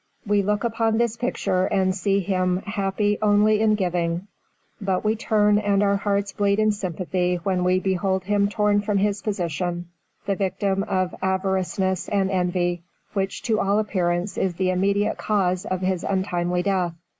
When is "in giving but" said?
3.61-5.03